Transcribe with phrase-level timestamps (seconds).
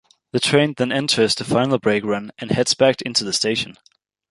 [0.31, 3.77] The train then enters the final brake run, and heads back into the station.